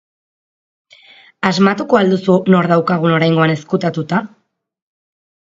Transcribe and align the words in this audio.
Asmatuko 1.49 1.99
al 1.99 2.09
duzu 2.13 2.39
nor 2.55 2.71
daukagun 2.73 3.15
oraingoan 3.19 3.55
ezkutatuat? 3.59 4.19